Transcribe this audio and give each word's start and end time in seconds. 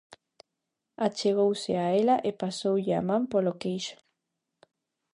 Achegouse 1.05 1.73
a 1.83 1.85
ela 2.01 2.15
e 2.29 2.31
pasoulle 2.41 2.91
a 2.99 3.01
man 3.09 3.23
polo 3.31 3.53
queixo. 3.61 3.97